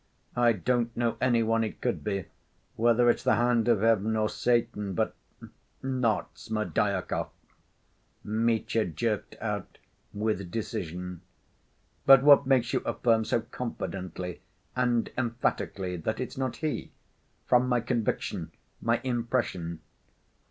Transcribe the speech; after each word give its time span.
"I 0.35 0.53
don't 0.53 0.97
know 0.97 1.15
any 1.21 1.43
one 1.43 1.63
it 1.63 1.79
could 1.79 2.03
be, 2.03 2.25
whether 2.75 3.07
it's 3.07 3.21
the 3.21 3.35
hand 3.35 3.67
of 3.67 3.81
Heaven 3.81 4.15
or 4.15 4.29
Satan, 4.29 4.95
but... 4.95 5.13
not 5.83 6.35
Smerdyakov," 6.39 7.29
Mitya 8.23 8.85
jerked 8.85 9.35
out 9.39 9.77
with 10.11 10.49
decision. 10.49 11.21
"But 12.07 12.23
what 12.23 12.47
makes 12.47 12.73
you 12.73 12.79
affirm 12.79 13.25
so 13.25 13.41
confidently 13.41 14.41
and 14.75 15.11
emphatically 15.19 15.97
that 15.97 16.19
it's 16.19 16.35
not 16.35 16.55
he?" 16.55 16.89
"From 17.45 17.69
my 17.69 17.79
conviction—my 17.79 19.01
impression. 19.03 19.81